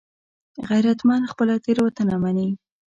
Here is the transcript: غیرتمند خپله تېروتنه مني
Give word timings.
غیرتمند 0.69 1.29
خپله 1.31 1.55
تېروتنه 1.65 2.15
مني 2.21 2.49